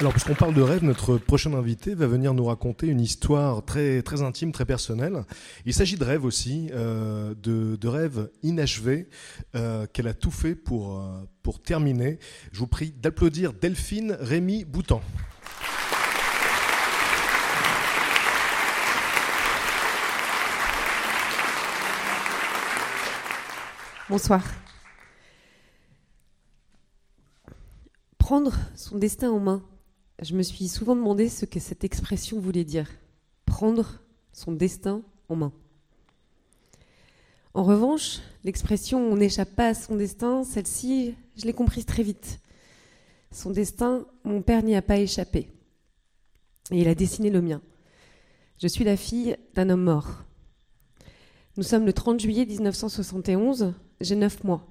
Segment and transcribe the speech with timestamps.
[0.00, 4.00] Alors, puisqu'on parle de rêve, notre prochain invité va venir nous raconter une histoire très,
[4.00, 5.26] très intime, très personnelle.
[5.66, 9.10] Il s'agit de rêves aussi, euh, de, de rêves inachevés,
[9.54, 12.18] euh, qu'elle a tout fait pour, euh, pour terminer.
[12.50, 15.02] Je vous prie d'applaudir Delphine Rémy Boutan.
[24.08, 24.42] Bonsoir.
[28.16, 29.62] Prendre son destin en main.
[30.22, 32.90] Je me suis souvent demandé ce que cette expression voulait dire.
[33.46, 34.00] Prendre
[34.34, 35.52] son destin en main.
[37.54, 42.38] En revanche, l'expression on n'échappe pas à son destin, celle-ci, je l'ai comprise très vite.
[43.32, 45.50] Son destin, mon père n'y a pas échappé.
[46.70, 47.62] Et il a dessiné le mien.
[48.58, 50.24] Je suis la fille d'un homme mort.
[51.56, 54.66] Nous sommes le 30 juillet 1971, j'ai neuf mois.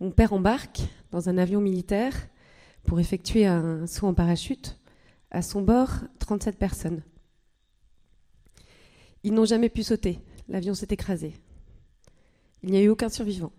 [0.00, 2.14] Mon père embarque dans un avion militaire
[2.86, 4.78] pour effectuer un saut en parachute.
[5.30, 7.02] À son bord, 37 personnes.
[9.24, 10.20] Ils n'ont jamais pu sauter.
[10.48, 11.34] L'avion s'est écrasé.
[12.62, 13.52] Il n'y a eu aucun survivant.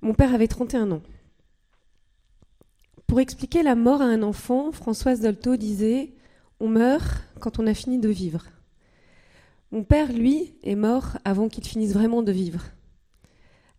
[0.00, 1.02] Mon père avait 31 ans.
[3.06, 6.14] Pour expliquer la mort à un enfant, Françoise Dolto disait
[6.58, 8.46] On meurt quand on a fini de vivre.
[9.70, 12.64] Mon père, lui, est mort avant qu'il finisse vraiment de vivre.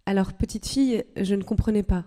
[0.06, 2.06] Alors, petite fille, je ne comprenais pas.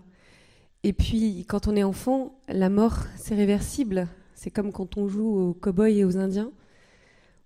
[0.86, 4.06] Et puis, quand on est enfant, la mort, c'est réversible.
[4.36, 6.52] C'est comme quand on joue aux cow-boys et aux indiens.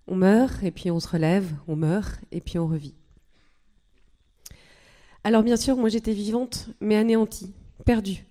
[0.05, 2.93] On meurt, et puis on se relève, on meurt, et puis on revit.
[5.23, 7.51] Alors, bien sûr, moi j'étais vivante, mais anéantie,
[7.83, 8.27] perdue.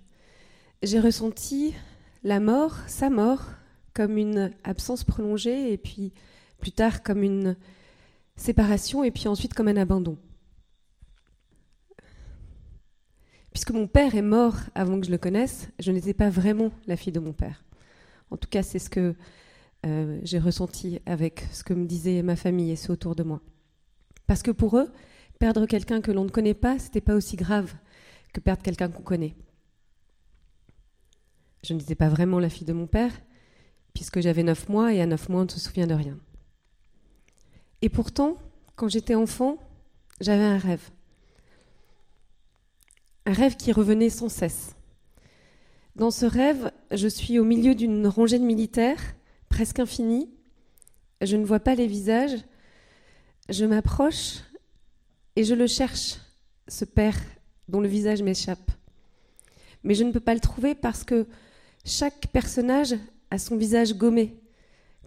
[0.81, 1.75] J'ai ressenti
[2.23, 3.47] la mort, sa mort,
[3.95, 6.13] comme une absence prolongée, et puis
[6.61, 7.57] plus tard comme une
[8.37, 10.19] séparation, et puis ensuite comme un abandon.
[13.53, 16.97] Puisque mon père est mort avant que je le connaisse, je n'étais pas vraiment la
[16.97, 17.65] fille de mon père.
[18.31, 19.15] En tout cas, c'est ce que
[19.87, 23.41] euh, j'ai ressenti avec ce que me disait ma famille et ceux autour de moi.
[24.27, 24.93] Parce que pour eux,
[25.39, 27.75] perdre quelqu'un que l'on ne connaît pas, c'était pas aussi grave
[28.33, 29.35] que perdre quelqu'un qu'on connaît.
[31.65, 33.13] Je n'étais pas vraiment la fille de mon père,
[33.93, 36.19] puisque j'avais neuf mois et à neuf mois on ne se souvient de rien.
[37.83, 38.37] Et pourtant,
[38.77, 39.59] quand j'étais enfant,
[40.21, 40.91] j'avais un rêve
[43.27, 44.75] un rêve qui revenait sans cesse.
[45.97, 49.03] Dans ce rêve, je suis au milieu d'une rangée de militaires,
[49.49, 50.31] presque infinie.
[51.21, 52.39] Je ne vois pas les visages.
[53.49, 54.39] Je m'approche
[55.37, 56.17] et je le cherche,
[56.69, 57.19] ce père
[57.69, 58.71] dont le visage m'échappe.
[59.83, 61.27] Mais je ne peux pas le trouver parce que
[61.85, 62.95] chaque personnage
[63.31, 64.39] a son visage gommé,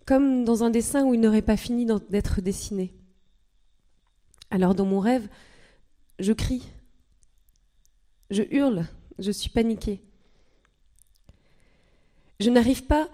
[0.06, 2.94] comme dans un dessin où il n'aurait pas fini d'être dessiné.
[4.50, 5.28] Alors dans mon rêve,
[6.20, 6.64] je crie,
[8.34, 8.86] je hurle,
[9.20, 10.02] je suis paniquée.
[12.40, 13.08] Je n'arrive pas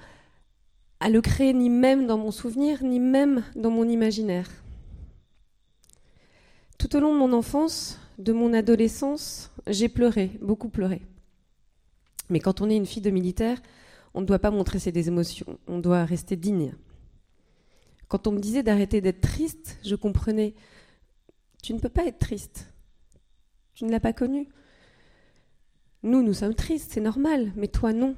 [0.99, 4.49] à le créer ni même dans mon souvenir, ni même dans mon imaginaire.
[6.77, 11.01] Tout au long de mon enfance, de mon adolescence, j'ai pleuré, beaucoup pleuré.
[12.29, 13.61] Mais quand on est une fille de militaire,
[14.13, 16.73] on ne doit pas montrer ses émotions, on doit rester digne.
[18.07, 20.55] Quand on me disait d'arrêter d'être triste, je comprenais,
[21.61, 22.73] tu ne peux pas être triste.
[23.73, 24.47] Tu ne l'as pas connu.
[26.03, 28.15] Nous, nous sommes tristes, c'est normal, mais toi, non.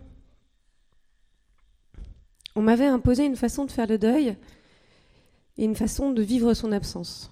[2.56, 4.36] On m'avait imposé une façon de faire le deuil
[5.58, 7.32] et une façon de vivre son absence.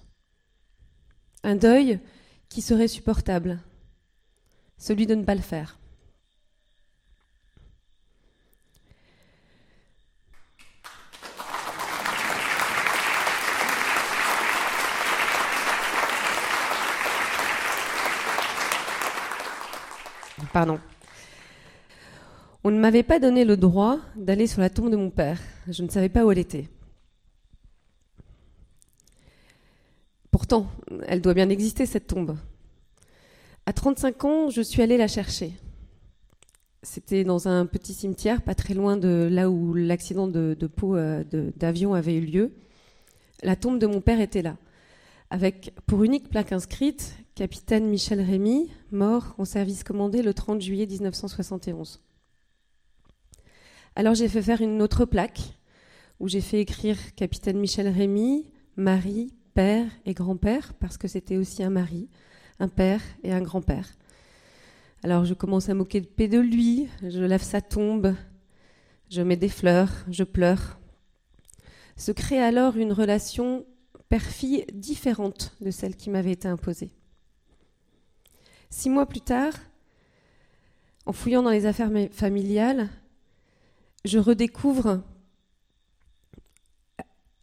[1.42, 1.98] Un deuil
[2.48, 3.60] qui serait supportable,
[4.78, 5.79] celui de ne pas le faire.
[22.62, 25.40] On ne m'avait pas donné le droit d'aller sur la tombe de mon père.
[25.68, 26.68] Je ne savais pas où elle était.
[30.30, 30.66] Pourtant,
[31.06, 32.36] elle doit bien exister, cette tombe.
[33.66, 35.52] À 35 ans, je suis allée la chercher.
[36.82, 41.24] C'était dans un petit cimetière, pas très loin de là où l'accident de, peau euh,
[41.56, 42.52] d'avion avait eu lieu.
[43.42, 44.56] La tombe de mon père était là.
[45.30, 50.86] avec pour unique plaque inscrite Capitaine Michel Rémy, mort en service commandé le 30 juillet
[50.86, 52.02] 1971.
[53.94, 55.40] Alors j'ai fait faire une autre plaque
[56.18, 58.46] où j'ai fait écrire Capitaine Michel Rémy,
[58.76, 62.08] mari, père et grand-père, parce que c'était aussi un mari,
[62.58, 63.88] un père et un grand-père.
[65.02, 68.14] Alors je commence à moquer de paix de lui, je lève sa tombe,
[69.08, 70.78] je mets des fleurs, je pleure.
[71.96, 73.64] Se crée alors une relation
[74.10, 76.90] père-fille différente de celle qui m'avait été imposée.
[78.70, 79.52] Six mois plus tard,
[81.06, 82.88] en fouillant dans les affaires familiales,
[84.04, 85.02] je redécouvre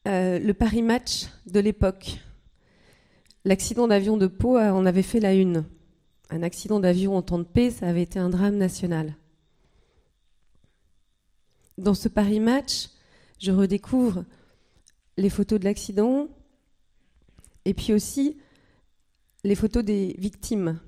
[0.08, 2.20] euh, le Paris Match de l'époque.
[3.44, 5.66] L'accident d'avion de Pau en avait fait la une.
[6.30, 9.16] Un accident d'avion en temps de paix, ça avait été un drame national.
[11.78, 12.90] Dans ce Paris Match,
[13.40, 14.26] je redécouvre
[15.18, 16.28] les photos de l'accident
[17.66, 18.38] et puis aussi
[19.44, 20.80] les photos des victimes.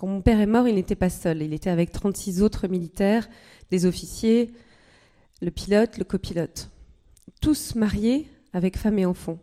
[0.00, 1.42] Quand mon père est mort, il n'était pas seul.
[1.42, 3.28] Il était avec 36 autres militaires,
[3.70, 4.50] des officiers,
[5.42, 6.70] le pilote, le copilote.
[7.42, 9.38] Tous mariés avec femme et enfants.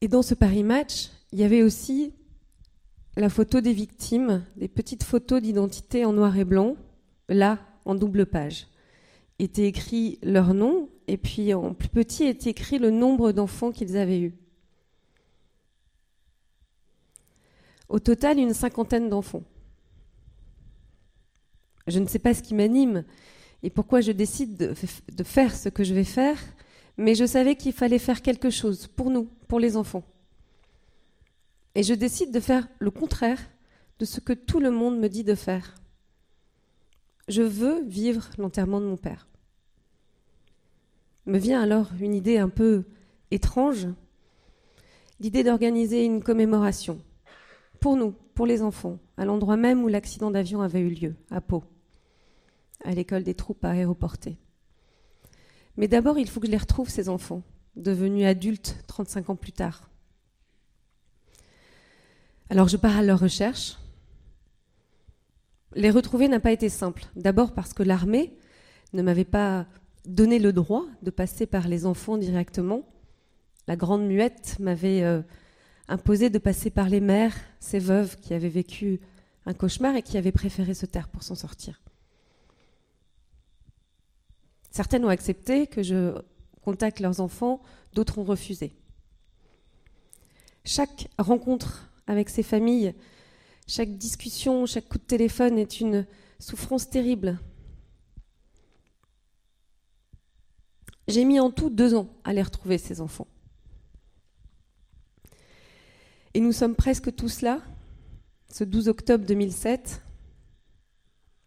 [0.00, 2.12] Et dans ce Paris Match, il y avait aussi
[3.16, 6.74] la photo des victimes, des petites photos d'identité en noir et blanc,
[7.28, 8.66] là, en double page.
[9.38, 13.96] Était écrit leur nom, et puis en plus petit était écrit le nombre d'enfants qu'ils
[13.96, 14.34] avaient eus.
[17.88, 19.44] Au total, une cinquantaine d'enfants.
[21.86, 23.04] Je ne sais pas ce qui m'anime
[23.62, 26.38] et pourquoi je décide de, faire ce que je vais faire,
[26.98, 30.04] mais je savais qu'il fallait faire quelque chose pour nous, pour les enfants.
[31.74, 33.40] Et je décide de faire le contraire
[33.98, 35.74] de ce que tout le monde me dit de faire.
[37.26, 39.28] Je veux vivre l'enterrement de mon père.
[41.24, 42.84] Me vient alors une idée un peu
[43.30, 43.88] étrange,
[45.20, 47.00] l'idée d'organiser une commémoration
[47.84, 51.42] pour nous, pour les enfants, à l'endroit même où l'accident d'avion avait eu lieu, à
[51.42, 51.64] Pau,
[52.82, 54.38] à l'école des troupes aéroportées.
[55.76, 57.42] Mais d'abord, il faut que je les retrouve, ces enfants,
[57.76, 59.90] devenus adultes 35 ans plus tard.
[62.48, 63.76] Alors je pars à leur recherche.
[65.74, 67.04] Les retrouver n'a pas été simple.
[67.16, 68.34] D'abord parce que l'armée
[68.94, 69.66] ne m'avait pas
[70.06, 72.88] donné le droit de passer par les enfants directement.
[73.68, 75.20] La grande muette m'avait euh,
[75.88, 79.00] imposé de passer par les mères, ces veuves qui avaient vécu
[79.46, 81.80] un cauchemar et qui avaient préféré se taire pour s'en sortir.
[84.70, 86.20] Certaines ont accepté que je
[86.62, 88.74] contacte leurs enfants, d'autres ont refusé.
[90.64, 92.94] Chaque rencontre avec ces familles.
[93.66, 96.06] Chaque discussion, chaque coup de téléphone est une
[96.38, 97.38] souffrance terrible.
[101.06, 103.28] J'ai mis en tout deux ans à les retrouver, ces enfants.
[106.36, 107.62] Et nous sommes presque tous là,
[108.48, 110.02] ce 12 octobre 2007.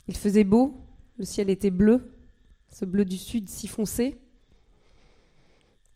[0.07, 0.79] Il faisait beau,
[1.17, 2.13] le ciel était bleu,
[2.69, 4.17] ce bleu du sud si foncé.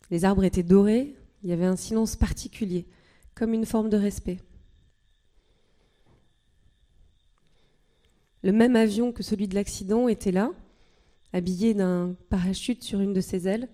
[0.09, 2.85] Les arbres étaient dorés, il y avait un silence particulier,
[3.33, 4.39] comme une forme de respect.
[8.43, 10.51] Le même avion que celui de l'accident était là,
[11.31, 13.69] habillé d'un parachute sur une de ses ailes.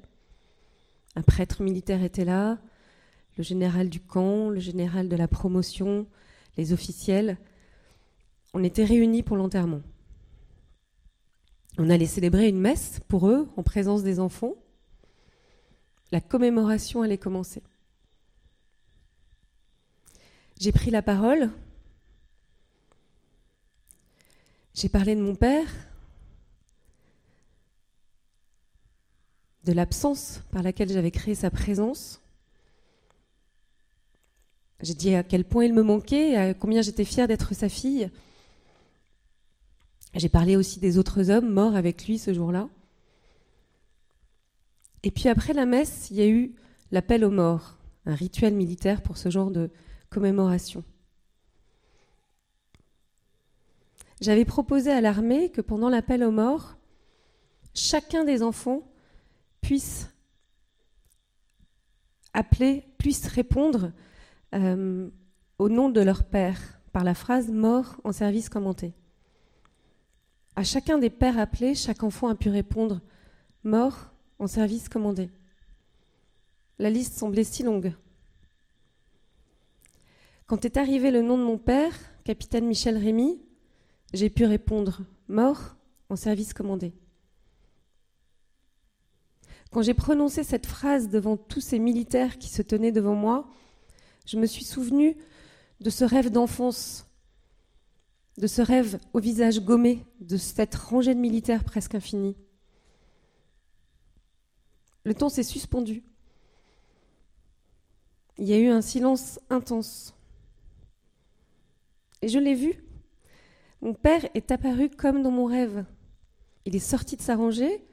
[1.15, 2.59] Un prêtre militaire était là,
[3.37, 6.07] le général du camp, le général de la promotion,
[6.57, 7.37] les officiels.
[8.53, 9.81] On était réunis pour l'enterrement.
[11.77, 14.55] On allait célébrer une messe pour eux en présence des enfants.
[16.11, 17.61] La commémoration allait commencer.
[20.59, 21.51] J'ai pris la parole
[24.79, 25.67] J'ai parlé de mon père,
[29.63, 32.21] de l'absence par laquelle j'avais créé sa présence.
[34.81, 38.09] J'ai dit à quel point il me manquait, à combien j'étais fière d'être sa fille.
[40.13, 42.69] J'ai parlé aussi des autres hommes morts avec lui ce jour-là.
[45.03, 46.53] Et puis après la messe, il y a eu
[46.91, 49.69] l'appel aux morts, un rituel militaire pour ce genre de
[50.09, 50.83] commémoration.
[54.21, 56.77] J'avais proposé à l'armée que pendant l'appel aux morts,
[57.75, 58.81] chacun des enfants
[59.61, 60.09] puisse
[62.33, 63.91] appeler, puisse répondre
[64.53, 65.09] euh,
[65.59, 68.93] au nom de leur père par la phrase mort en service commenté.
[70.55, 73.01] À chacun des pères appelés, chaque enfant a pu répondre
[73.63, 75.29] mort en service commandé.
[76.79, 77.93] La liste semblait si longue.
[80.45, 83.41] Quand est arrivé le nom de mon père, capitaine Michel Rémy,
[84.13, 85.75] j'ai pu répondre mort
[86.09, 86.93] en service commandé.
[89.71, 93.49] Quand j'ai prononcé cette phrase devant tous ces militaires qui se tenaient devant moi,
[94.27, 95.17] je me suis souvenu
[95.79, 97.07] de ce rêve d'enfance,
[98.37, 102.35] de ce rêve au visage gommé, de cette rangée de militaires presque infinie.
[105.05, 106.03] Le temps s'est suspendu.
[108.37, 110.13] Il y a eu un silence intense.
[112.21, 112.83] Et je l'ai vu.
[113.81, 115.85] Mon père est apparu comme dans mon rêve.
[116.65, 117.85] Il est sorti de sa rangée,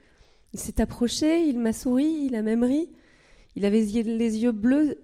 [0.51, 2.89] il s'est approché, il m'a souri, il a même ri.
[3.55, 4.99] Il avait les yeux bleus,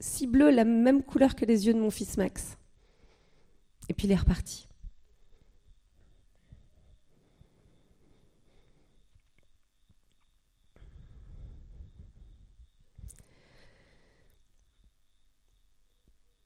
[0.00, 2.56] si bleus, la même couleur que les yeux de mon fils Max.
[3.88, 4.68] Et puis il est reparti.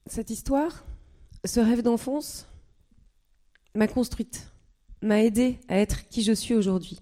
[0.06, 0.84] Cette histoire,
[1.44, 2.46] ce rêve d'enfance,
[3.74, 4.52] m'a construite,
[5.00, 7.00] m'a aidée à être qui je suis aujourd'hui.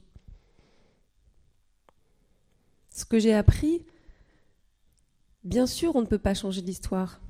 [2.90, 3.84] Ce que j'ai appris,
[5.42, 7.20] bien sûr, on ne peut pas changer l'histoire.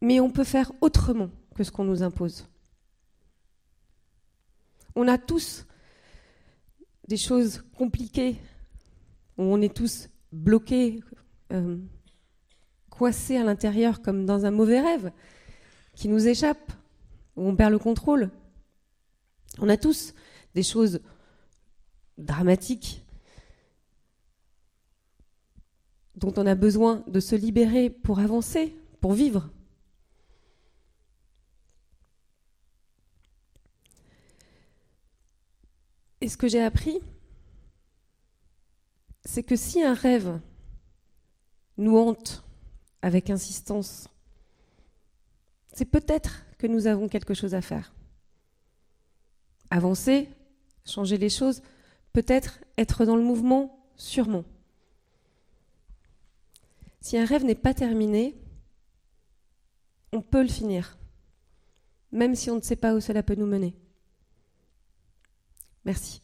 [0.00, 2.46] Mais on peut faire autrement que ce qu'on nous impose.
[4.94, 5.66] On a tous
[7.08, 8.36] des choses compliquées,
[9.36, 11.00] où on est tous bloqués,
[11.52, 11.78] euh,
[12.90, 15.12] coincés à l'intérieur comme dans un mauvais rêve
[15.94, 16.72] qui nous échappe,
[17.36, 18.30] où on perd le contrôle.
[19.58, 20.14] On a tous
[20.54, 21.00] des choses
[22.18, 23.04] dramatiques
[26.18, 29.50] dont on a besoin de se libérer pour avancer, pour vivre.
[36.20, 36.98] Et ce que j'ai appris,
[39.24, 40.40] c'est que si un rêve
[41.76, 42.42] nous hante
[43.00, 44.08] avec insistance,
[45.72, 47.94] c'est peut-être que nous avons quelque chose à faire.
[49.70, 50.28] Avancer,
[50.84, 51.62] changer les choses,
[52.12, 54.44] peut-être être dans le mouvement, sûrement.
[57.08, 58.36] Si un rêve n'est pas terminé,
[60.12, 60.98] on peut le finir,
[62.12, 63.74] même si on ne sait pas où cela peut nous mener.
[65.86, 66.20] Merci.